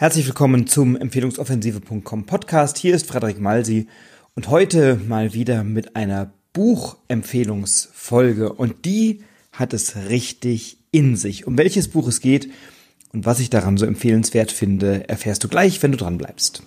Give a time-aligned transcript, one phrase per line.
[0.00, 2.78] Herzlich willkommen zum Empfehlungsoffensive.com Podcast.
[2.78, 3.86] Hier ist Frederik Malsi
[4.34, 11.46] und heute mal wieder mit einer Buchempfehlungsfolge und die hat es richtig in sich.
[11.46, 12.50] Um welches Buch es geht
[13.12, 16.62] und was ich daran so empfehlenswert finde, erfährst du gleich, wenn du dran bleibst.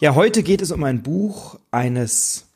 [0.00, 2.46] Ja, heute geht es um ein Buch eines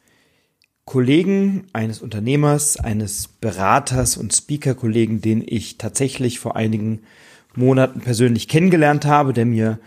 [0.88, 7.00] Kollegen, eines Unternehmers, eines Beraters und Speaker-Kollegen, den ich tatsächlich vor einigen
[7.54, 9.80] Monaten persönlich kennengelernt habe, der mir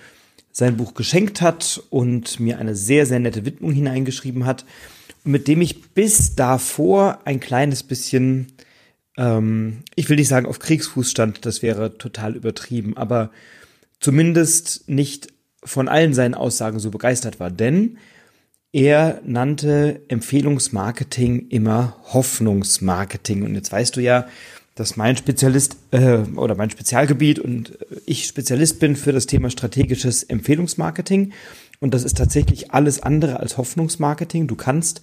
[0.51, 4.63] sein Buch geschenkt hat und mir eine sehr, sehr nette Widmung hineingeschrieben hat,
[5.23, 8.51] mit dem ich bis davor ein kleines bisschen,
[9.17, 13.31] ähm, ich will nicht sagen auf Kriegsfuß stand, das wäre total übertrieben, aber
[13.99, 15.29] zumindest nicht
[15.63, 17.97] von allen seinen Aussagen so begeistert war, denn
[18.73, 23.43] er nannte Empfehlungsmarketing immer Hoffnungsmarketing.
[23.43, 24.27] Und jetzt weißt du ja,
[24.75, 30.23] dass mein Spezialist äh, oder mein Spezialgebiet und ich Spezialist bin für das Thema strategisches
[30.23, 31.33] Empfehlungsmarketing.
[31.79, 34.47] Und das ist tatsächlich alles andere als Hoffnungsmarketing.
[34.47, 35.01] Du kannst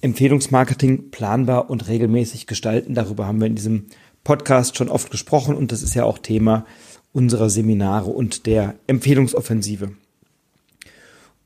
[0.00, 2.94] Empfehlungsmarketing planbar und regelmäßig gestalten.
[2.94, 3.86] Darüber haben wir in diesem
[4.22, 6.66] Podcast schon oft gesprochen und das ist ja auch Thema
[7.12, 9.90] unserer Seminare und der Empfehlungsoffensive.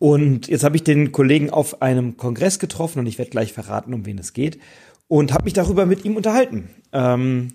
[0.03, 3.95] Und jetzt habe ich den Kollegen auf einem Kongress getroffen und ich werde gleich verraten,
[3.95, 4.59] um wen es geht.
[5.07, 7.53] Und habe mich darüber mit ihm unterhalten, ähm,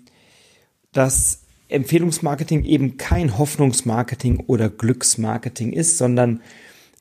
[0.92, 6.40] dass Empfehlungsmarketing eben kein Hoffnungsmarketing oder Glücksmarketing ist, sondern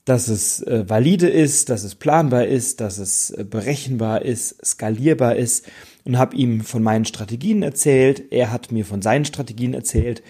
[0.04, 5.38] dass es äh, valide ist, dass es planbar ist, dass es äh, berechenbar ist, skalierbar
[5.38, 5.66] ist
[6.04, 8.34] und habe ihm von meinen Strategien erzählt.
[8.34, 10.24] Er hat mir von seinen Strategien erzählt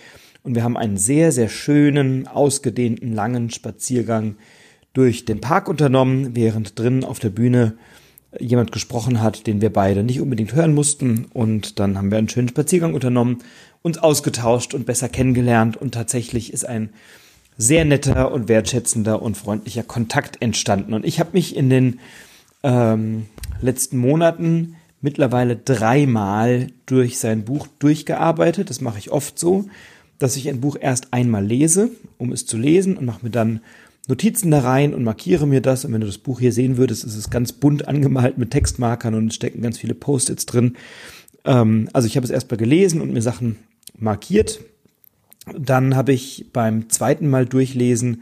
[0.44, 4.36] und wir haben einen sehr, sehr schönen, ausgedehnten, langen Spaziergang
[4.98, 7.78] durch den Park unternommen, während drinnen auf der Bühne
[8.40, 11.28] jemand gesprochen hat, den wir beide nicht unbedingt hören mussten.
[11.34, 13.38] Und dann haben wir einen schönen Spaziergang unternommen,
[13.84, 15.78] uns ausgetauscht und besser kennengelernt.
[15.78, 16.90] Und tatsächlich ist ein
[17.60, 20.96] sehr netter und wertschätzender und freundlicher Kontakt entstanden.
[20.96, 22.00] Und ich habe mich in den
[22.64, 23.28] ähm,
[23.62, 28.72] letzten Monaten mittlerweile dreimal durch sein Buch durchgearbeitet.
[28.72, 29.66] Das mache ich oft so,
[30.18, 33.62] dass ich ein Buch erst einmal lese, um es zu lesen und mache mir dann
[34.08, 35.86] Notizen da rein und markiere mir das.
[35.86, 39.14] Und wenn du das Buch hier sehen würdest, ist es ganz bunt angemalt mit Textmarkern
[39.14, 40.78] und es stecken ganz viele Post-its drin.
[41.46, 43.58] Ähm, also ich habe es erstmal gelesen und mir Sachen
[43.98, 44.62] markiert.
[45.58, 48.22] Dann habe ich beim zweiten Mal durchlesen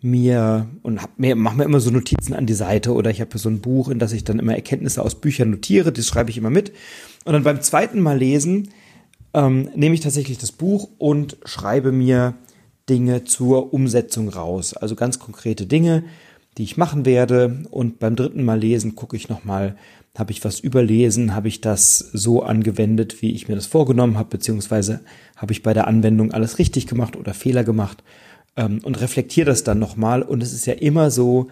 [0.00, 3.38] mir und hab mir mache mir immer so Notizen an die Seite oder ich habe
[3.38, 5.92] so ein Buch, in das ich dann immer Erkenntnisse aus Büchern notiere.
[5.92, 6.72] Das schreibe ich immer mit.
[7.24, 8.70] Und dann beim zweiten Mal lesen
[9.32, 12.34] ähm, nehme ich tatsächlich das Buch und schreibe mir
[12.92, 14.74] Dinge zur Umsetzung raus.
[14.74, 16.04] Also ganz konkrete Dinge,
[16.58, 17.64] die ich machen werde.
[17.70, 19.76] Und beim dritten Mal lesen gucke ich nochmal,
[20.14, 24.28] habe ich was überlesen, habe ich das so angewendet, wie ich mir das vorgenommen habe,
[24.28, 25.00] beziehungsweise
[25.36, 28.04] habe ich bei der Anwendung alles richtig gemacht oder Fehler gemacht
[28.56, 30.22] ähm, und reflektiere das dann nochmal.
[30.22, 31.48] Und es ist ja immer so,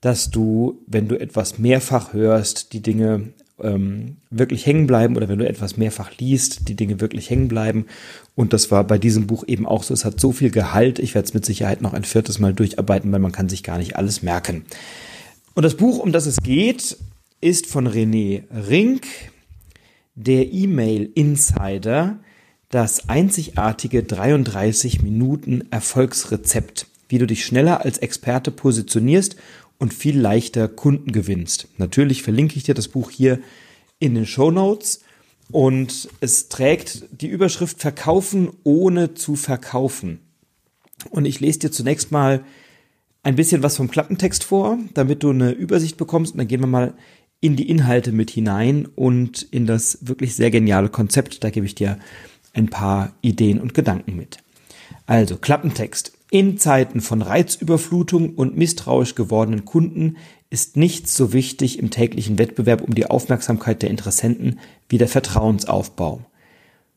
[0.00, 5.38] dass du, wenn du etwas mehrfach hörst, die Dinge ähm, wirklich hängen bleiben oder wenn
[5.38, 7.86] du etwas mehrfach liest, die Dinge wirklich hängen bleiben.
[8.34, 9.94] Und das war bei diesem Buch eben auch so.
[9.94, 10.98] Es hat so viel Gehalt.
[10.98, 13.78] Ich werde es mit Sicherheit noch ein viertes Mal durcharbeiten, weil man kann sich gar
[13.78, 14.64] nicht alles merken.
[15.54, 16.98] Und das Buch, um das es geht,
[17.40, 19.06] ist von René Rink,
[20.14, 22.18] der E-Mail Insider,
[22.70, 29.36] das einzigartige 33 Minuten Erfolgsrezept, wie du dich schneller als Experte positionierst
[29.78, 31.68] und viel leichter Kunden gewinnst.
[31.78, 33.40] Natürlich verlinke ich dir das Buch hier
[33.98, 35.00] in den Show Notes
[35.50, 40.20] und es trägt die Überschrift Verkaufen ohne zu verkaufen.
[41.10, 42.44] Und ich lese dir zunächst mal
[43.22, 46.68] ein bisschen was vom Klappentext vor, damit du eine Übersicht bekommst und dann gehen wir
[46.68, 46.94] mal
[47.40, 51.44] in die Inhalte mit hinein und in das wirklich sehr geniale Konzept.
[51.44, 51.98] Da gebe ich dir
[52.54, 54.38] ein paar Ideen und Gedanken mit.
[55.06, 56.15] Also Klappentext.
[56.30, 60.16] In Zeiten von Reizüberflutung und misstrauisch gewordenen Kunden
[60.50, 66.20] ist nichts so wichtig im täglichen Wettbewerb um die Aufmerksamkeit der Interessenten wie der Vertrauensaufbau.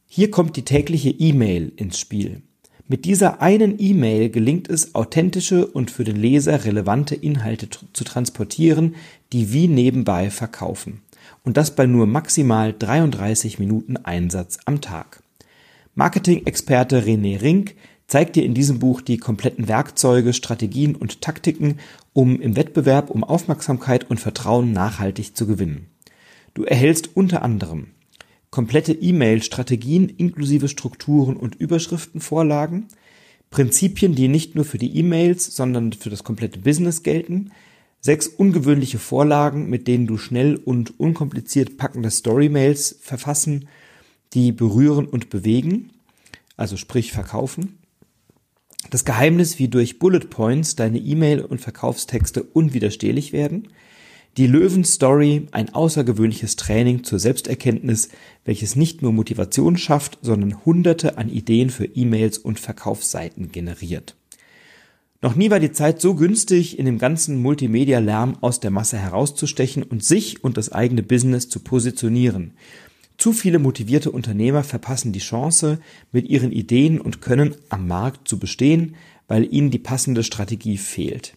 [0.07, 2.41] Hier kommt die tägliche E-Mail ins Spiel.
[2.87, 8.95] Mit dieser einen E-Mail gelingt es, authentische und für den Leser relevante Inhalte zu transportieren,
[9.31, 11.03] die wie nebenbei verkaufen.
[11.43, 15.21] Und das bei nur maximal 33 Minuten Einsatz am Tag.
[15.93, 17.75] Marketing-Experte René Rink
[18.09, 21.77] zeigt dir in diesem Buch die kompletten Werkzeuge, Strategien und Taktiken,
[22.11, 25.85] um im Wettbewerb um Aufmerksamkeit und Vertrauen nachhaltig zu gewinnen.
[26.53, 27.87] Du erhältst unter anderem
[28.49, 32.87] komplette E-Mail-Strategien inklusive Strukturen und Überschriftenvorlagen,
[33.51, 37.51] Prinzipien, die nicht nur für die E-Mails, sondern für das komplette Business gelten,
[38.01, 43.67] sechs ungewöhnliche Vorlagen, mit denen du schnell und unkompliziert packende Story-Mails verfassen
[44.33, 45.89] die berühren und bewegen,
[46.55, 47.78] also sprich verkaufen.
[48.89, 53.67] Das Geheimnis, wie durch Bullet Points deine E-Mail und Verkaufstexte unwiderstehlich werden.
[54.37, 58.09] Die Löwen-Story, ein außergewöhnliches Training zur Selbsterkenntnis,
[58.45, 64.15] welches nicht nur Motivation schafft, sondern hunderte an Ideen für E-Mails und Verkaufsseiten generiert.
[65.21, 69.83] Noch nie war die Zeit so günstig, in dem ganzen Multimedia-Lärm aus der Masse herauszustechen
[69.83, 72.53] und sich und das eigene Business zu positionieren.
[73.19, 75.79] Zu viele motivierte Unternehmer verpassen die Chance,
[76.13, 78.95] mit ihren Ideen und Können am Markt zu bestehen,
[79.27, 81.35] weil ihnen die passende Strategie fehlt.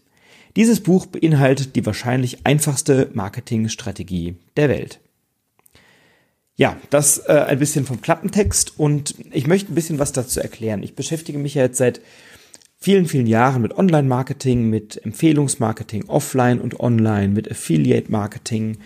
[0.55, 5.00] Dieses Buch beinhaltet die wahrscheinlich einfachste Marketingstrategie der Welt.
[6.55, 10.85] Ja, das äh, ein bisschen vom Klappentext und ich möchte ein bisschen was dazu erklären.
[10.85, 12.00] Ich beschäftige mich ja jetzt seit
[12.82, 18.78] vielen, vielen Jahren mit Online-Marketing, mit Empfehlungsmarketing offline und online, mit Affiliate-Marketing,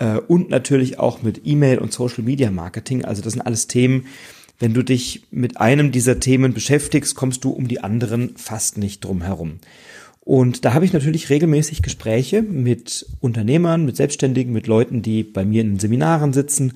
[0.00, 3.04] äh, und natürlich auch mit E-Mail und Social Media Marketing.
[3.04, 4.06] Also das sind alles Themen,
[4.58, 9.04] wenn du dich mit einem dieser Themen beschäftigst, kommst du um die anderen fast nicht
[9.04, 9.58] drum herum.
[10.20, 15.44] Und da habe ich natürlich regelmäßig Gespräche mit Unternehmern, mit Selbstständigen, mit Leuten, die bei
[15.44, 16.74] mir in Seminaren sitzen.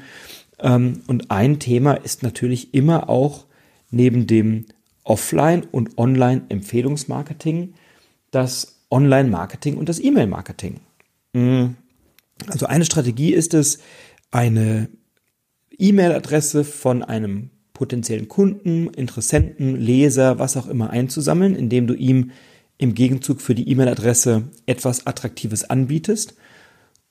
[0.59, 3.45] Ähm, und ein Thema ist natürlich immer auch
[3.91, 4.67] neben dem
[5.03, 7.75] Offline- und Online-Empfehlungsmarketing
[8.31, 10.81] das Online-Marketing und das E-Mail-Marketing.
[12.49, 13.79] Also eine Strategie ist es,
[14.31, 14.89] eine
[15.79, 22.31] E-Mail-Adresse von einem potenziellen Kunden, Interessenten, Leser, was auch immer einzusammeln, indem du ihm
[22.79, 26.35] im Gegenzug für die E-Mail-Adresse etwas Attraktives anbietest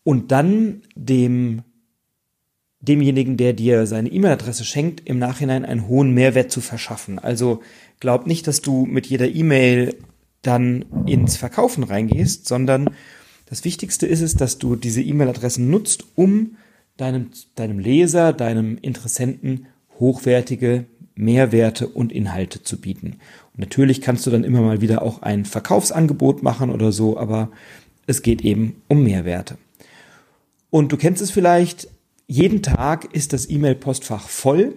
[0.04, 1.64] und dann dem
[2.80, 7.18] demjenigen, der dir seine E-Mail-Adresse schenkt, im Nachhinein einen hohen Mehrwert zu verschaffen.
[7.18, 7.62] Also
[8.02, 9.96] glaub nicht, dass du mit jeder E-Mail
[10.42, 12.90] dann ins Verkaufen reingehst, sondern
[13.46, 16.58] das Wichtigste ist es, dass du diese E-Mail-Adressen nutzt, um
[16.98, 19.68] deinem, deinem Leser, deinem Interessenten
[20.00, 20.86] hochwertige
[21.16, 23.18] Mehrwerte und Inhalte zu bieten.
[23.54, 27.52] Und natürlich kannst du dann immer mal wieder auch ein Verkaufsangebot machen oder so, aber
[28.08, 29.58] es geht eben um Mehrwerte.
[30.70, 31.88] Und du kennst es vielleicht,
[32.26, 34.76] jeden Tag ist das E-Mail-Postfach voll,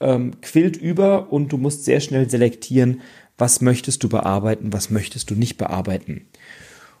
[0.00, 3.00] ähm, quillt über und du musst sehr schnell selektieren,
[3.38, 6.26] was möchtest du bearbeiten, was möchtest du nicht bearbeiten.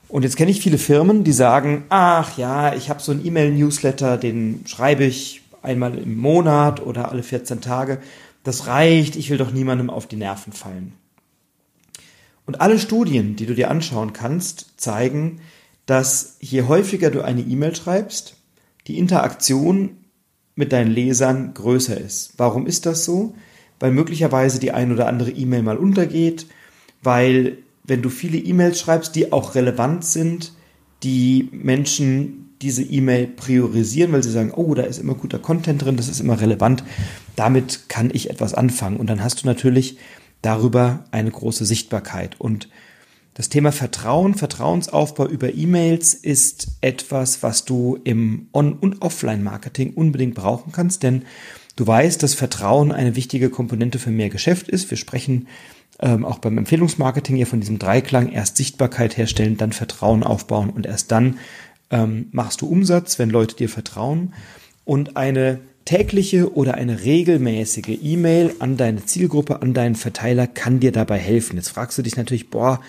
[0.08, 4.16] Und jetzt kenne ich viele Firmen, die sagen, ach ja, ich habe so einen E-Mail-Newsletter,
[4.16, 7.98] den schreibe ich einmal im Monat oder alle 14 Tage.
[8.44, 10.92] Das reicht, ich will doch niemandem auf die Nerven fallen.
[12.46, 15.40] Und alle Studien, die du dir anschauen kannst, zeigen,
[15.86, 18.36] dass je häufiger du eine E-Mail schreibst,
[18.86, 19.96] die Interaktion
[20.54, 22.34] mit deinen Lesern größer ist.
[22.36, 23.34] Warum ist das so?
[23.80, 26.46] Weil möglicherweise die ein oder andere E-Mail mal untergeht,
[27.02, 30.52] weil wenn du viele E-Mails schreibst, die auch relevant sind,
[31.02, 35.96] die Menschen diese E-Mail priorisieren, weil sie sagen, oh, da ist immer guter Content drin,
[35.96, 36.84] das ist immer relevant,
[37.36, 38.96] damit kann ich etwas anfangen.
[38.96, 39.98] Und dann hast du natürlich
[40.42, 42.40] darüber eine große Sichtbarkeit.
[42.40, 42.68] Und
[43.34, 50.34] das Thema Vertrauen, Vertrauensaufbau über E-Mails ist etwas, was du im On- und Offline-Marketing unbedingt
[50.34, 51.24] brauchen kannst, denn
[51.76, 54.90] du weißt, dass Vertrauen eine wichtige Komponente für mehr Geschäft ist.
[54.90, 55.48] Wir sprechen
[56.00, 60.86] ähm, auch beim Empfehlungsmarketing ja von diesem Dreiklang erst Sichtbarkeit herstellen, dann Vertrauen aufbauen und
[60.86, 61.38] erst dann
[61.90, 64.34] ähm, machst du Umsatz, wenn Leute dir vertrauen.
[64.84, 70.92] Und eine tägliche oder eine regelmäßige E-Mail an deine Zielgruppe, an deinen Verteiler kann dir
[70.92, 71.56] dabei helfen.
[71.56, 72.80] Jetzt fragst du dich natürlich, boah,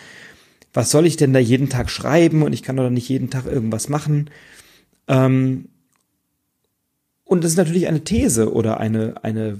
[0.73, 3.45] was soll ich denn da jeden Tag schreiben und ich kann doch nicht jeden Tag
[3.45, 4.29] irgendwas machen.
[5.07, 5.69] Ähm,
[7.23, 9.59] und das ist natürlich eine These oder eine, eine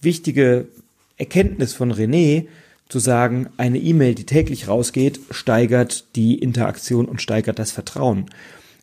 [0.00, 0.68] wichtige
[1.16, 2.46] Erkenntnis von René,
[2.88, 8.26] zu sagen, eine E-Mail, die täglich rausgeht, steigert die Interaktion und steigert das Vertrauen.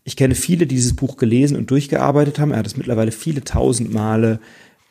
[0.03, 2.51] Ich kenne viele, die dieses Buch gelesen und durchgearbeitet haben.
[2.51, 4.39] Er hat es mittlerweile viele tausend Male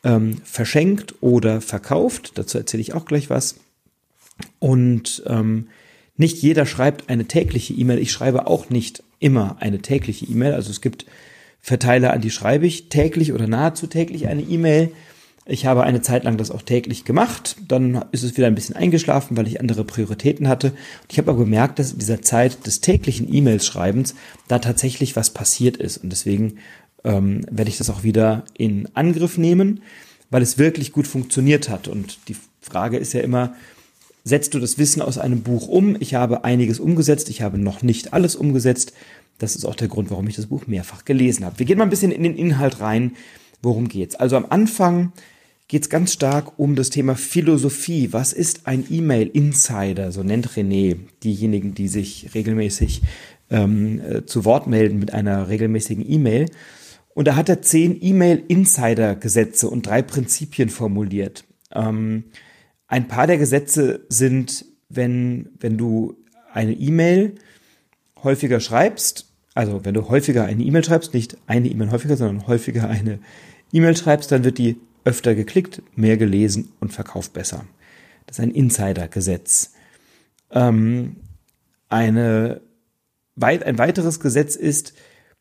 [0.03, 2.31] ähm, verschenkt oder verkauft.
[2.35, 3.59] Dazu erzähle ich auch gleich was.
[4.57, 5.67] Und ähm,
[6.17, 7.99] nicht jeder schreibt eine tägliche E-Mail.
[7.99, 10.53] Ich schreibe auch nicht immer eine tägliche E-Mail.
[10.53, 11.05] Also es gibt
[11.61, 14.91] Verteiler, an die schreibe ich täglich oder nahezu täglich eine E-Mail.
[15.45, 18.77] Ich habe eine Zeit lang das auch täglich gemacht, dann ist es wieder ein bisschen
[18.77, 20.71] eingeschlafen, weil ich andere Prioritäten hatte.
[21.09, 24.15] Ich habe aber gemerkt, dass in dieser Zeit des täglichen E-Mails-Schreibens
[24.47, 25.97] da tatsächlich was passiert ist.
[25.97, 26.59] Und deswegen
[27.03, 29.81] ähm, werde ich das auch wieder in Angriff nehmen,
[30.29, 31.89] weil es wirklich gut funktioniert hat.
[31.89, 33.53] Und die Frage ist ja immer,
[34.23, 35.97] setzt du das Wissen aus einem Buch um?
[35.99, 38.93] Ich habe einiges umgesetzt, ich habe noch nicht alles umgesetzt.
[39.39, 41.59] Das ist auch der Grund, warum ich das Buch mehrfach gelesen habe.
[41.59, 43.11] Wir gehen mal ein bisschen in den Inhalt rein.
[43.61, 44.15] Worum geht's?
[44.15, 45.11] Also am Anfang
[45.73, 48.13] geht es ganz stark um das Thema Philosophie.
[48.13, 50.11] Was ist ein E-Mail-Insider?
[50.11, 53.01] So nennt René diejenigen, die sich regelmäßig
[53.49, 56.45] ähm, äh, zu Wort melden mit einer regelmäßigen E-Mail.
[57.15, 61.43] Und da hat er zehn E-Mail-Insider-Gesetze und drei Prinzipien formuliert.
[61.73, 62.25] Ähm,
[62.87, 66.17] ein paar der Gesetze sind, wenn, wenn du
[66.53, 67.33] eine E-Mail
[68.23, 69.25] häufiger schreibst,
[69.55, 73.17] also wenn du häufiger eine E-Mail schreibst, nicht eine E-Mail häufiger, sondern häufiger eine
[73.71, 77.65] E-Mail schreibst, dann wird die öfter geklickt, mehr gelesen und verkauft besser.
[78.25, 79.73] Das ist ein Insider-Gesetz.
[80.51, 81.17] Ähm,
[81.89, 82.61] eine,
[83.39, 84.93] ein weiteres Gesetz ist,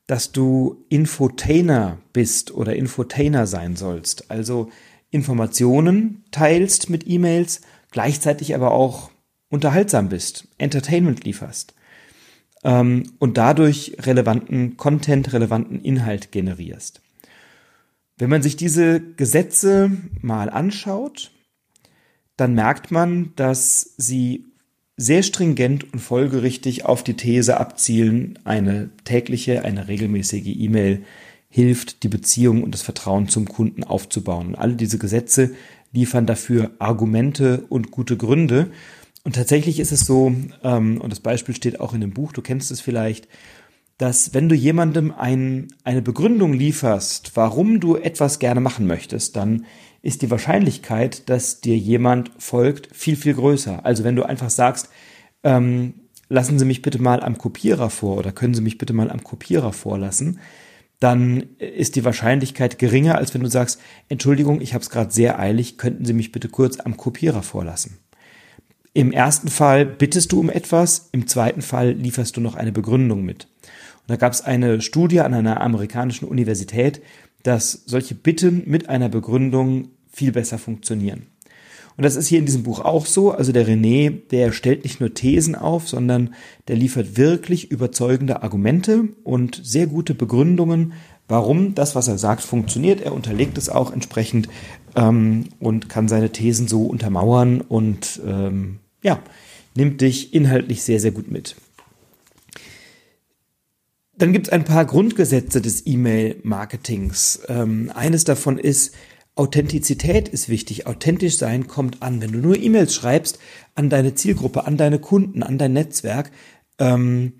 [0.06, 4.30] dass du Infotainer bist oder Infotainer sein sollst.
[4.30, 4.70] Also
[5.10, 9.10] Informationen teilst mit E-Mails, gleichzeitig aber auch
[9.48, 11.74] unterhaltsam bist, Entertainment lieferst
[12.64, 17.00] ähm, und dadurch relevanten Content, relevanten Inhalt generierst.
[18.18, 19.90] Wenn man sich diese Gesetze
[20.20, 21.32] mal anschaut,
[22.36, 24.46] dann merkt man, dass sie
[24.96, 31.04] sehr stringent und folgerichtig auf die These abzielen, eine tägliche, eine regelmäßige E-Mail
[31.48, 34.48] hilft, die Beziehung und das Vertrauen zum Kunden aufzubauen.
[34.48, 35.54] Und alle diese Gesetze
[35.92, 38.70] liefern dafür Argumente und gute Gründe.
[39.24, 42.42] Und tatsächlich ist es so, ähm, und das Beispiel steht auch in dem Buch, du
[42.42, 43.28] kennst es vielleicht,
[44.02, 49.64] dass wenn du jemandem ein, eine Begründung lieferst, warum du etwas gerne machen möchtest, dann
[50.02, 53.86] ist die Wahrscheinlichkeit, dass dir jemand folgt, viel, viel größer.
[53.86, 54.88] Also wenn du einfach sagst,
[55.44, 55.94] ähm,
[56.28, 59.22] lassen Sie mich bitte mal am Kopierer vor oder können Sie mich bitte mal am
[59.22, 60.40] Kopierer vorlassen,
[60.98, 65.38] dann ist die Wahrscheinlichkeit geringer, als wenn du sagst, Entschuldigung, ich habe es gerade sehr
[65.38, 67.98] eilig, könnten Sie mich bitte kurz am Kopierer vorlassen.
[68.94, 73.24] Im ersten Fall bittest du um etwas, im zweiten Fall lieferst du noch eine Begründung
[73.24, 73.46] mit.
[74.02, 77.02] Und da gab es eine Studie an einer amerikanischen Universität,
[77.42, 81.26] dass solche Bitten mit einer Begründung viel besser funktionieren.
[81.96, 83.32] Und das ist hier in diesem Buch auch so.
[83.32, 86.34] Also der René, der stellt nicht nur Thesen auf, sondern
[86.68, 90.94] der liefert wirklich überzeugende Argumente und sehr gute Begründungen,
[91.28, 93.00] warum das, was er sagt, funktioniert.
[93.00, 94.48] Er unterlegt es auch entsprechend
[94.96, 99.18] ähm, und kann seine Thesen so untermauern und ähm, ja,
[99.74, 101.56] nimmt dich inhaltlich sehr, sehr gut mit.
[104.22, 107.40] Dann gibt es ein paar Grundgesetze des E-Mail-Marketings.
[107.48, 108.94] Ähm, eines davon ist,
[109.34, 110.86] Authentizität ist wichtig.
[110.86, 112.22] Authentisch sein kommt an.
[112.22, 113.40] Wenn du nur E-Mails schreibst
[113.74, 116.30] an deine Zielgruppe, an deine Kunden, an dein Netzwerk,
[116.78, 117.32] ähm,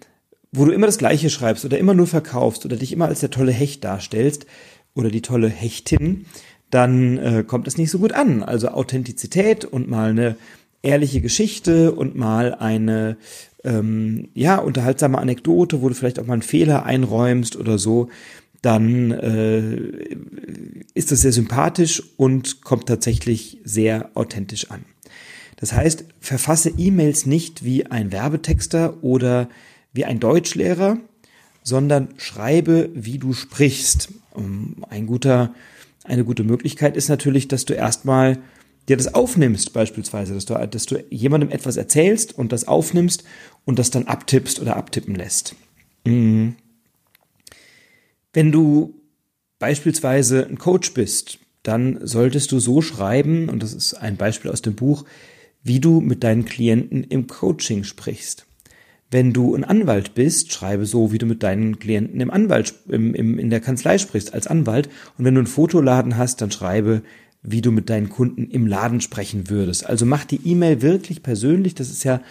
[0.51, 3.31] wo du immer das Gleiche schreibst oder immer nur verkaufst oder dich immer als der
[3.31, 4.47] tolle Hecht darstellst
[4.97, 6.27] oder die tolle Hechtin,
[6.71, 8.43] dann äh, kommt es nicht so gut an.
[8.43, 10.35] Also Authentizität und mal eine
[10.83, 13.19] ehrliche Geschichte und mal eine
[13.65, 18.09] ähm, ja unterhaltsame Anekdote, wo du vielleicht auch mal einen Fehler einräumst oder so
[18.63, 20.17] dann äh,
[20.95, 24.85] ist das sehr sympathisch und kommt tatsächlich sehr authentisch an.
[25.57, 29.49] Das heißt, verfasse E-Mails nicht wie ein Werbetexter oder
[29.93, 30.99] wie ein Deutschlehrer,
[31.65, 34.13] sondern schreibe, wie du sprichst.
[34.89, 35.55] Ein guter,
[36.05, 38.39] eine gute Möglichkeit ist natürlich, dass du erstmal
[38.89, 43.25] dir das aufnimmst, beispielsweise, dass du, dass du jemandem etwas erzählst und das aufnimmst
[43.65, 45.55] und das dann abtippst oder abtippen lässt.
[46.05, 46.57] Mhm.
[48.33, 48.95] Wenn du
[49.59, 54.63] beispielsweise ein Coach bist, dann solltest du so schreiben, und das ist ein Beispiel aus
[54.63, 55.05] dem Buch,
[55.63, 58.47] wie du mit deinen Klienten im Coaching sprichst.
[59.11, 63.15] Wenn du ein Anwalt bist, schreibe so, wie du mit deinen Klienten im Anwalt, im,
[63.15, 64.89] im, in der Kanzlei sprichst als Anwalt.
[65.19, 67.03] Und wenn du einen Fotoladen hast, dann schreibe,
[67.43, 69.85] wie du mit deinen Kunden im Laden sprechen würdest.
[69.85, 71.75] Also mach die E-Mail wirklich persönlich.
[71.75, 72.23] Das ist ja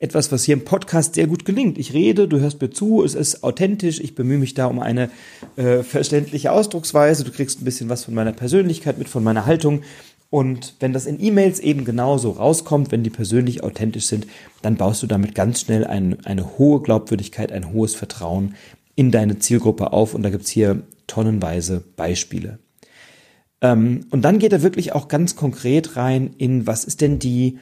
[0.00, 1.78] etwas, was hier im Podcast sehr gut gelingt.
[1.78, 5.10] Ich rede, du hörst mir zu, es ist authentisch, ich bemühe mich da um eine
[5.56, 9.82] äh, verständliche Ausdrucksweise, du kriegst ein bisschen was von meiner Persönlichkeit mit, von meiner Haltung.
[10.30, 14.26] Und wenn das in E-Mails eben genauso rauskommt, wenn die persönlich authentisch sind,
[14.62, 18.54] dann baust du damit ganz schnell ein, eine hohe Glaubwürdigkeit, ein hohes Vertrauen
[18.94, 20.14] in deine Zielgruppe auf.
[20.14, 22.58] Und da gibt's hier tonnenweise Beispiele.
[23.60, 27.58] Ähm, und dann geht er wirklich auch ganz konkret rein in, was ist denn die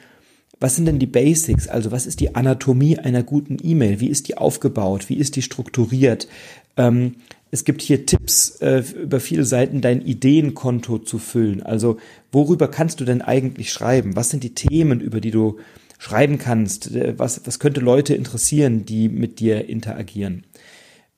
[0.59, 1.67] was sind denn die Basics?
[1.67, 3.99] Also was ist die Anatomie einer guten E-Mail?
[3.99, 5.09] Wie ist die aufgebaut?
[5.09, 6.27] Wie ist die strukturiert?
[6.77, 7.15] Ähm,
[7.51, 11.63] es gibt hier Tipps, äh, über viele Seiten dein Ideenkonto zu füllen.
[11.63, 11.97] Also
[12.31, 14.15] worüber kannst du denn eigentlich schreiben?
[14.15, 15.57] Was sind die Themen, über die du
[15.97, 16.93] schreiben kannst?
[16.93, 20.45] Äh, was, was könnte Leute interessieren, die mit dir interagieren?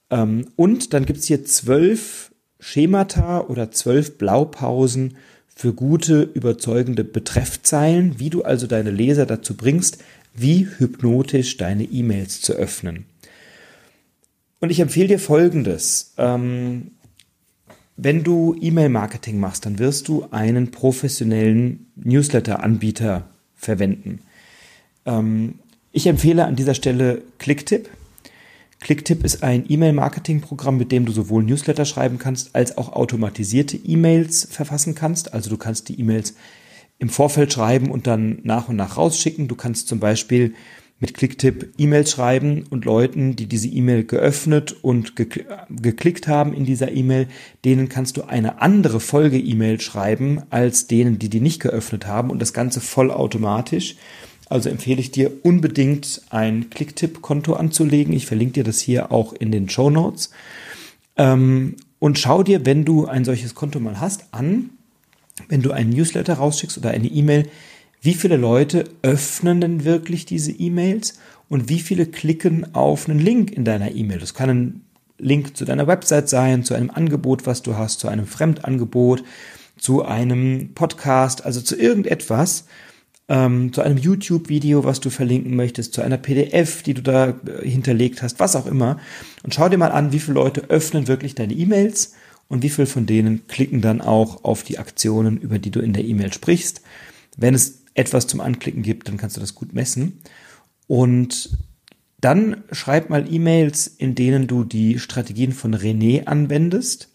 [0.09, 5.15] Ähm, und dann gibt's hier zwölf Schemata oder zwölf Blaupausen
[5.55, 9.99] für gute, überzeugende Betreffzeilen, wie du also deine Leser dazu bringst,
[10.33, 13.05] wie hypnotisch deine E-Mails zu öffnen.
[14.59, 16.13] Und ich empfehle dir Folgendes.
[16.17, 16.91] Ähm,
[17.97, 24.21] wenn du E-Mail-Marketing machst, dann wirst du einen professionellen Newsletter-Anbieter verwenden.
[25.05, 25.55] Ähm,
[25.91, 27.89] ich empfehle an dieser Stelle Clicktip.
[28.81, 34.47] Clicktip ist ein E-Mail-Marketing-Programm, mit dem du sowohl Newsletter schreiben kannst, als auch automatisierte E-Mails
[34.49, 35.35] verfassen kannst.
[35.35, 36.33] Also du kannst die E-Mails
[36.97, 39.47] im Vorfeld schreiben und dann nach und nach rausschicken.
[39.47, 40.55] Du kannst zum Beispiel
[40.99, 46.91] mit Clicktip E-Mails schreiben und Leuten, die diese E-Mail geöffnet und geklickt haben in dieser
[46.91, 47.27] E-Mail,
[47.63, 52.39] denen kannst du eine andere Folge-E-Mail schreiben als denen, die die nicht geöffnet haben und
[52.39, 53.95] das Ganze vollautomatisch.
[54.51, 58.13] Also empfehle ich dir unbedingt ein Clicktip-Konto anzulegen.
[58.13, 60.31] Ich verlinke dir das hier auch in den Show Notes.
[61.15, 64.71] Ähm, und schau dir, wenn du ein solches Konto mal hast, an,
[65.47, 67.47] wenn du einen Newsletter rausschickst oder eine E-Mail,
[68.01, 71.17] wie viele Leute öffnen denn wirklich diese E-Mails
[71.47, 74.19] und wie viele klicken auf einen Link in deiner E-Mail.
[74.19, 74.81] Das kann ein
[75.17, 79.23] Link zu deiner Website sein, zu einem Angebot, was du hast, zu einem Fremdangebot,
[79.77, 82.65] zu einem Podcast, also zu irgendetwas,
[83.31, 87.67] ähm, zu einem YouTube-Video, was du verlinken möchtest, zu einer PDF, die du da äh,
[87.67, 88.99] hinterlegt hast, was auch immer.
[89.43, 92.13] Und schau dir mal an, wie viele Leute öffnen wirklich deine E-Mails
[92.49, 95.93] und wie viele von denen klicken dann auch auf die Aktionen, über die du in
[95.93, 96.81] der E-Mail sprichst.
[97.37, 100.19] Wenn es etwas zum Anklicken gibt, dann kannst du das gut messen.
[100.87, 101.57] Und
[102.19, 107.07] dann schreib mal E-Mails, in denen du die Strategien von René anwendest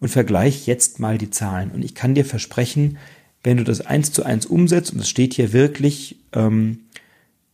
[0.00, 1.70] und vergleich jetzt mal die Zahlen.
[1.70, 2.98] Und ich kann dir versprechen,
[3.44, 6.80] wenn du das eins zu eins umsetzt, und es steht hier wirklich, ähm,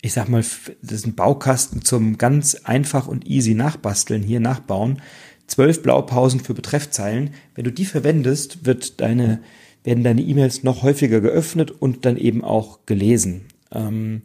[0.00, 0.45] ich sag mal,
[0.83, 5.02] das ist ein Baukasten zum ganz einfach und easy nachbasteln, hier nachbauen.
[5.47, 7.30] Zwölf Blaupausen für Betreffzeilen.
[7.54, 9.40] Wenn du die verwendest, wird deine
[9.85, 13.47] werden deine E-Mails noch häufiger geöffnet und dann eben auch gelesen.
[13.73, 14.23] Ähm,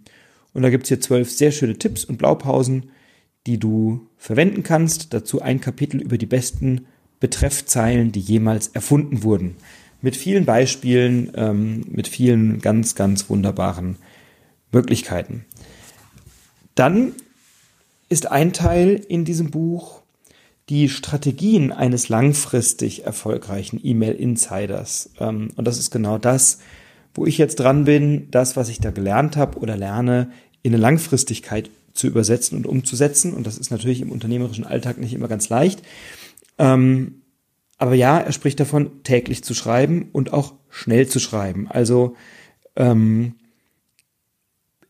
[0.54, 2.92] und da gibt's hier zwölf sehr schöne Tipps und Blaupausen,
[3.48, 5.14] die du verwenden kannst.
[5.14, 6.86] Dazu ein Kapitel über die besten
[7.20, 9.56] Betreffzeilen, die jemals erfunden wurden.
[10.04, 13.96] Mit vielen Beispielen, ähm, mit vielen ganz, ganz wunderbaren
[14.74, 15.46] Möglichkeiten.
[16.76, 17.14] Dann
[18.10, 20.02] ist ein Teil in diesem Buch
[20.68, 25.12] die Strategien eines langfristig erfolgreichen E-Mail-Insiders.
[25.22, 26.60] Ähm, und das ist genau das,
[27.14, 30.32] wo ich jetzt dran bin, das, was ich da gelernt habe oder lerne,
[30.64, 33.34] in eine Langfristigkeit zu übersetzen und umzusetzen.
[33.34, 35.82] Und das ist natürlich im unternehmerischen Alltag nicht immer ganz leicht.
[36.58, 37.23] Ähm,
[37.78, 41.68] aber ja, er spricht davon, täglich zu schreiben und auch schnell zu schreiben.
[41.70, 42.16] Also
[42.76, 43.36] ähm,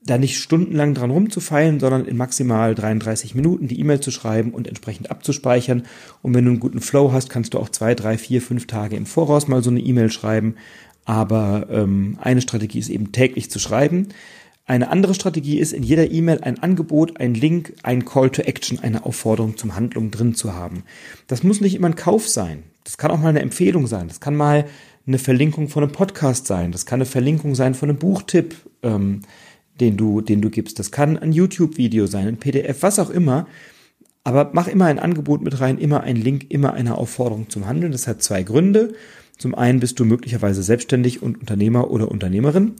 [0.05, 4.67] da nicht stundenlang dran rumzufeilen, sondern in maximal 33 Minuten die E-Mail zu schreiben und
[4.67, 5.83] entsprechend abzuspeichern.
[6.21, 8.95] Und wenn du einen guten Flow hast, kannst du auch zwei, drei, vier, fünf Tage
[8.95, 10.55] im Voraus mal so eine E-Mail schreiben.
[11.05, 14.09] Aber ähm, eine Strategie ist eben täglich zu schreiben.
[14.65, 18.79] Eine andere Strategie ist, in jeder E-Mail ein Angebot, ein Link, ein Call to Action,
[18.79, 20.83] eine Aufforderung zum Handlung drin zu haben.
[21.27, 22.63] Das muss nicht immer ein Kauf sein.
[22.83, 24.07] Das kann auch mal eine Empfehlung sein.
[24.07, 24.65] Das kann mal
[25.05, 26.71] eine Verlinkung von einem Podcast sein.
[26.71, 28.55] Das kann eine Verlinkung sein von einem Buchtipp.
[28.83, 29.21] Ähm,
[29.79, 30.79] den du, den du gibst.
[30.79, 33.47] Das kann ein YouTube-Video sein, ein PDF, was auch immer.
[34.23, 37.91] Aber mach immer ein Angebot mit rein, immer ein Link, immer eine Aufforderung zum Handeln.
[37.91, 38.93] Das hat zwei Gründe.
[39.37, 42.75] Zum einen bist du möglicherweise selbstständig und Unternehmer oder Unternehmerin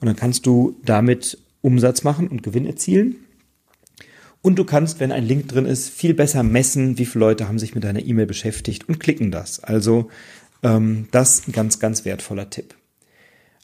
[0.00, 3.16] und dann kannst du damit Umsatz machen und Gewinn erzielen.
[4.42, 7.58] Und du kannst, wenn ein Link drin ist, viel besser messen, wie viele Leute haben
[7.58, 9.62] sich mit deiner E-Mail beschäftigt und klicken das.
[9.64, 10.08] Also
[10.62, 12.76] ähm, das ein ganz, ganz wertvoller Tipp.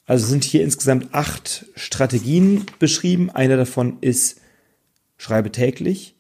[0.07, 3.31] Also sind hier insgesamt acht Strategien beschrieben.
[3.31, 4.41] Eine davon ist
[5.17, 6.17] schreibe täglich.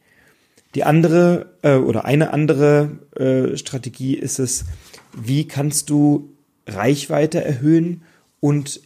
[0.74, 4.64] Die andere äh, oder eine andere äh, Strategie ist es,
[5.12, 6.32] wie kannst du
[6.66, 8.02] Reichweite erhöhen
[8.40, 8.80] und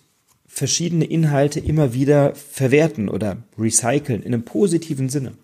[0.57, 5.35] verschiedene Inhalte immer wieder verwerten oder recyceln in einem positiven Sinne.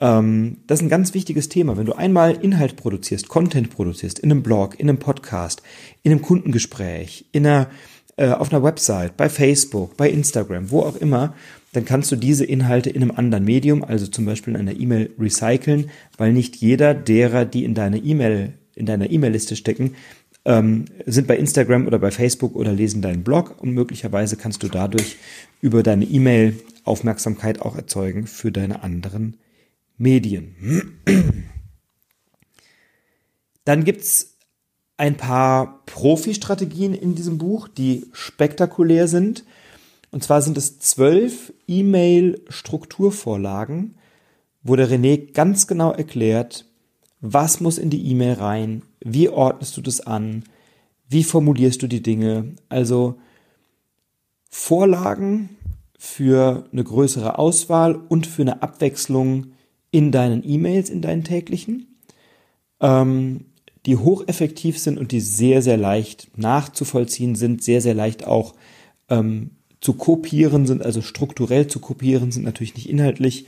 [0.00, 1.76] Ähm, das ist ein ganz wichtiges Thema.
[1.76, 5.62] Wenn du einmal Inhalt produzierst, Content produzierst, in einem Blog, in einem Podcast,
[6.02, 7.68] in einem Kundengespräch, in einer
[8.16, 11.34] äh, auf einer Website, bei Facebook, bei Instagram, wo auch immer,
[11.72, 15.10] dann kannst du diese Inhalte in einem anderen Medium, also zum Beispiel in einer E-Mail
[15.20, 19.94] recyceln, weil nicht jeder derer, die in deiner E-Mail, in deiner E-Mail-Liste stecken,
[20.46, 24.68] ähm, sind bei Instagram oder bei Facebook oder lesen deinen Blog und möglicherweise kannst du
[24.68, 25.16] dadurch
[25.60, 29.38] über deine E-Mail Aufmerksamkeit auch erzeugen für deine anderen
[29.98, 31.00] Medien.
[33.64, 34.36] Dann gibt's
[34.96, 39.42] ein paar Profi-Strategien in diesem Buch, die spektakulär sind.
[40.12, 43.96] Und zwar sind es zwölf E-Mail-Strukturvorlagen,
[44.62, 46.66] wo der René ganz genau erklärt,
[47.20, 50.44] was muss in die E-Mail rein, wie ordnest du das an,
[51.08, 52.54] wie formulierst du die Dinge.
[52.68, 53.16] Also
[54.50, 55.50] Vorlagen
[55.98, 59.48] für eine größere Auswahl und für eine Abwechslung
[59.90, 61.96] in deinen E-Mails, in deinen täglichen.
[62.80, 63.46] Ähm,
[63.86, 68.54] die hocheffektiv sind und die sehr, sehr leicht nachzuvollziehen sind, sehr, sehr leicht auch
[69.08, 73.46] ähm, zu kopieren sind, also strukturell zu kopieren sind, natürlich nicht inhaltlich.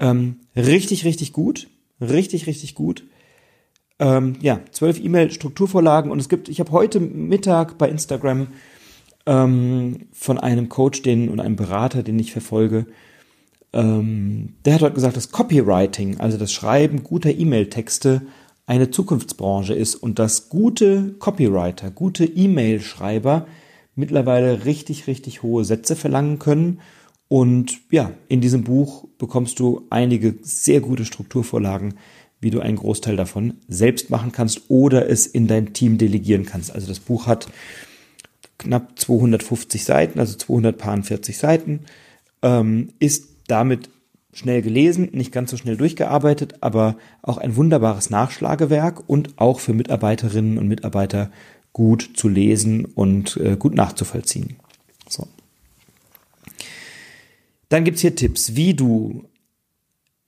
[0.00, 1.68] Ähm, richtig, richtig gut,
[2.10, 3.04] Richtig, richtig gut.
[3.98, 8.48] Ähm, ja, zwölf E-Mail-Strukturvorlagen und es gibt, ich habe heute Mittag bei Instagram
[9.26, 12.86] ähm, von einem Coach den, und einem Berater, den ich verfolge,
[13.72, 18.22] ähm, der hat heute gesagt, dass Copywriting, also das Schreiben guter E-Mail-Texte,
[18.66, 23.46] eine Zukunftsbranche ist und dass gute Copywriter, gute E-Mail-Schreiber
[23.94, 26.80] mittlerweile richtig, richtig hohe Sätze verlangen können.
[27.28, 31.94] Und ja, in diesem Buch bekommst du einige sehr gute Strukturvorlagen,
[32.40, 36.74] wie du einen Großteil davon selbst machen kannst oder es in dein Team delegieren kannst.
[36.74, 37.48] Also das Buch hat
[38.58, 41.80] knapp 250 Seiten, also 240 Seiten,
[42.42, 43.88] ähm, ist damit
[44.32, 49.72] schnell gelesen, nicht ganz so schnell durchgearbeitet, aber auch ein wunderbares Nachschlagewerk und auch für
[49.72, 51.30] Mitarbeiterinnen und Mitarbeiter
[51.72, 54.56] gut zu lesen und äh, gut nachzuvollziehen.
[55.08, 55.26] So.
[57.74, 59.24] Dann gibt's hier Tipps, wie du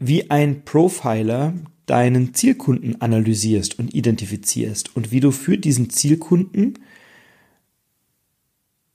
[0.00, 1.54] wie ein Profiler
[1.86, 6.80] deinen Zielkunden analysierst und identifizierst und wie du für diesen Zielkunden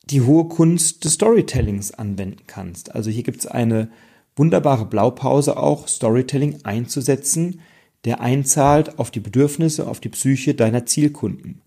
[0.04, 2.94] die hohe Kunst des Storytellings anwenden kannst.
[2.94, 3.90] Also hier gibt's eine
[4.36, 7.62] wunderbare Blaupause auch, Storytelling einzusetzen,
[8.04, 11.62] der einzahlt auf die Bedürfnisse, auf die Psyche deiner Zielkunden.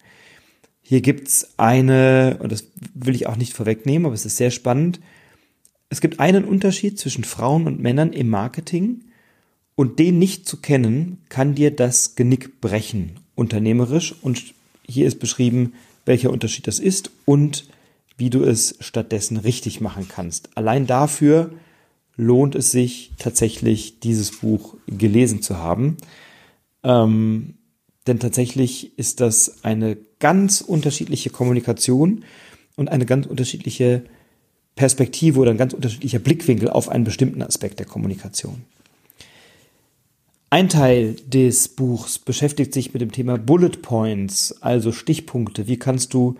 [0.82, 5.00] Hier gibt's eine, und das will ich auch nicht vorwegnehmen, aber es ist sehr spannend.
[5.94, 9.04] Es gibt einen Unterschied zwischen Frauen und Männern im Marketing
[9.76, 14.12] und den nicht zu kennen, kann dir das Genick brechen, unternehmerisch.
[14.20, 14.54] Und
[14.84, 17.68] hier ist beschrieben, welcher Unterschied das ist und
[18.16, 20.56] wie du es stattdessen richtig machen kannst.
[20.56, 21.52] Allein dafür
[22.16, 25.98] lohnt es sich tatsächlich, dieses Buch gelesen zu haben.
[26.82, 27.54] Ähm,
[28.08, 32.24] denn tatsächlich ist das eine ganz unterschiedliche Kommunikation
[32.74, 34.02] und eine ganz unterschiedliche
[34.76, 38.62] Perspektive oder ein ganz unterschiedlicher Blickwinkel auf einen bestimmten Aspekt der Kommunikation.
[40.50, 45.66] Ein Teil des Buchs beschäftigt sich mit dem Thema Bullet Points, also Stichpunkte.
[45.66, 46.36] Wie kannst du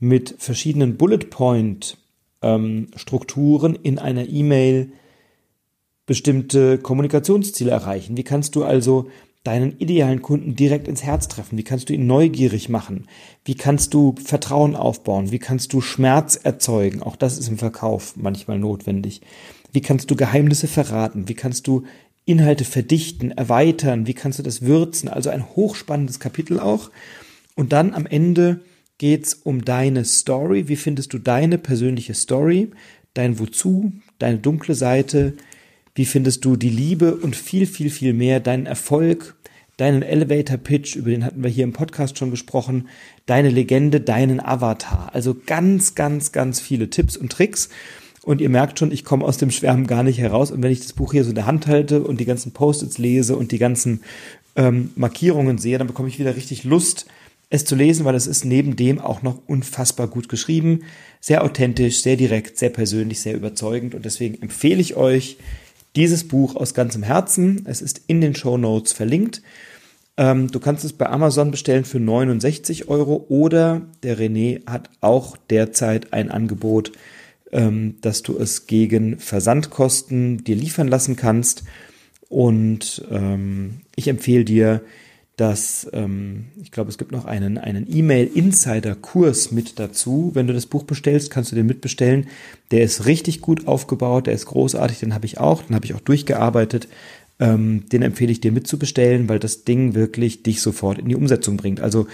[0.00, 1.96] mit verschiedenen Bullet Point
[2.42, 4.92] ähm, Strukturen in einer E-Mail
[6.04, 8.16] bestimmte Kommunikationsziele erreichen?
[8.18, 9.08] Wie kannst du also
[9.44, 11.58] deinen idealen Kunden direkt ins Herz treffen?
[11.58, 13.06] Wie kannst du ihn neugierig machen?
[13.44, 15.30] Wie kannst du Vertrauen aufbauen?
[15.30, 17.02] Wie kannst du Schmerz erzeugen?
[17.02, 19.20] Auch das ist im Verkauf manchmal notwendig.
[19.72, 21.28] Wie kannst du Geheimnisse verraten?
[21.28, 21.84] Wie kannst du
[22.24, 24.06] Inhalte verdichten, erweitern?
[24.06, 25.10] Wie kannst du das würzen?
[25.10, 26.90] Also ein hochspannendes Kapitel auch.
[27.54, 28.60] Und dann am Ende
[28.96, 30.68] geht's um deine Story.
[30.68, 32.70] Wie findest du deine persönliche Story?
[33.12, 33.92] Dein Wozu?
[34.18, 35.34] Deine dunkle Seite?
[35.94, 39.36] Wie findest du die Liebe und viel, viel, viel mehr deinen Erfolg,
[39.76, 42.88] deinen Elevator Pitch, über den hatten wir hier im Podcast schon gesprochen,
[43.26, 45.10] deine Legende, deinen Avatar.
[45.12, 47.68] Also ganz, ganz, ganz viele Tipps und Tricks.
[48.24, 50.50] Und ihr merkt schon, ich komme aus dem Schwärmen gar nicht heraus.
[50.50, 52.98] Und wenn ich das Buch hier so in der Hand halte und die ganzen Post-its
[52.98, 54.00] lese und die ganzen
[54.56, 57.06] ähm, Markierungen sehe, dann bekomme ich wieder richtig Lust,
[57.50, 60.80] es zu lesen, weil es ist neben dem auch noch unfassbar gut geschrieben,
[61.20, 63.94] sehr authentisch, sehr direkt, sehr persönlich, sehr überzeugend.
[63.94, 65.36] Und deswegen empfehle ich euch,
[65.96, 67.64] dieses Buch aus ganzem Herzen.
[67.66, 69.42] Es ist in den Show Notes verlinkt.
[70.16, 75.36] Ähm, du kannst es bei Amazon bestellen für 69 Euro oder der René hat auch
[75.50, 76.92] derzeit ein Angebot,
[77.50, 81.64] ähm, dass du es gegen Versandkosten dir liefern lassen kannst.
[82.28, 84.82] Und ähm, ich empfehle dir,
[85.36, 90.30] dass ähm, ich glaube, es gibt noch einen einen E-Mail-Insider-Kurs mit dazu.
[90.34, 92.28] Wenn du das Buch bestellst, kannst du den mitbestellen.
[92.70, 95.94] Der ist richtig gut aufgebaut, der ist großartig, den habe ich auch, den habe ich
[95.94, 96.88] auch durchgearbeitet.
[97.40, 101.56] Ähm, den empfehle ich dir mitzubestellen, weil das Ding wirklich dich sofort in die Umsetzung
[101.56, 101.80] bringt.
[101.80, 102.06] Also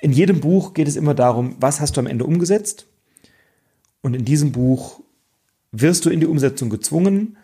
[0.00, 2.86] in jedem Buch geht es immer darum, was hast du am Ende umgesetzt?
[4.00, 5.00] Und in diesem Buch
[5.72, 7.36] wirst du in die Umsetzung gezwungen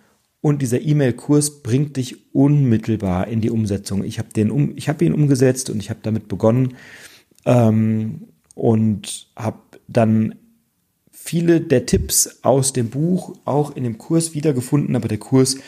[0.43, 4.05] und dieser E-Mail-Kurs bringt dich unmittelbar in die Umsetzung.
[4.05, 6.75] Ich habe den um, ich habe ihn umgesetzt und ich habe damit begonnen
[7.47, 8.25] ähm,
[8.55, 10.35] und habe dann
[11.11, 15.59] viele der Tipps aus dem Buch auch in dem Kurs wiedergefunden, aber der Kurs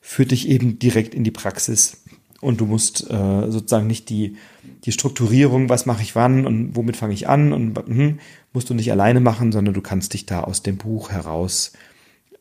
[0.00, 2.02] führt dich eben direkt in die Praxis
[2.40, 4.36] und du musst äh, sozusagen nicht die
[4.84, 8.18] die Strukturierung, was mache ich wann und womit fange ich an und hm,
[8.52, 11.72] musst du nicht alleine machen, sondern du kannst dich da aus dem Buch heraus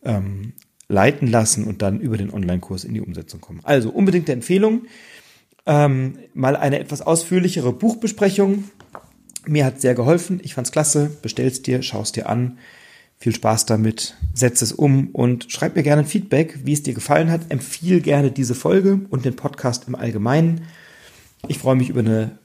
[0.03, 0.53] ähm,
[0.87, 3.61] leiten lassen und dann über den Online-Kurs in die Umsetzung kommen.
[3.63, 4.83] Also unbedingte Empfehlung.
[5.65, 8.65] Ähm, mal eine etwas ausführlichere Buchbesprechung.
[9.47, 10.39] Mir hat sehr geholfen.
[10.43, 11.11] Ich fand's klasse.
[11.21, 12.59] Bestell's dir, schau's dir an.
[13.17, 14.15] Viel Spaß damit.
[14.33, 17.41] Setz es um und schreib mir gerne ein Feedback, wie es dir gefallen hat.
[17.49, 20.61] Empfiehl gerne diese Folge und den Podcast im Allgemeinen.
[21.47, 22.37] Ich freue mich über eine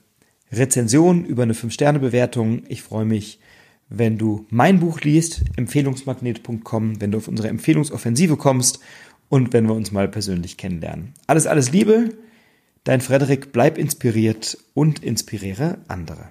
[0.51, 2.63] Rezension, über eine 5-Sterne-Bewertung.
[2.69, 3.39] Ich freue mich
[3.91, 8.79] wenn du mein Buch liest, empfehlungsmagnet.com, wenn du auf unsere Empfehlungsoffensive kommst
[9.29, 11.13] und wenn wir uns mal persönlich kennenlernen.
[11.27, 12.09] Alles, alles Liebe,
[12.83, 16.29] Dein Frederik, bleib inspiriert und inspiriere andere.